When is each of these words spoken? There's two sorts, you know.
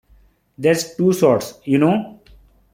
There's 0.57 0.95
two 0.95 1.13
sorts, 1.13 1.59
you 1.63 1.77
know. 1.77 2.21